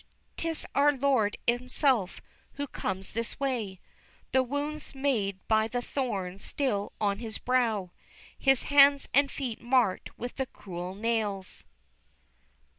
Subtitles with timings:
[0.35, 3.79] 'tis our Lord himself who comes this way,
[4.31, 7.91] The wounds made by the thorns still on His brow,
[8.35, 11.63] His hands and feet marked with the cruel nails.